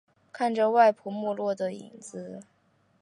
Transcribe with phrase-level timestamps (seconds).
[0.33, 2.41] 看着外婆落寞的身影